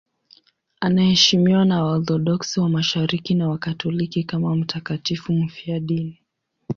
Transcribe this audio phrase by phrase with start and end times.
[0.79, 6.21] Anaheshimiwa na Waorthodoksi wa Mashariki na Wakatoliki kama mtakatifu mfiadini.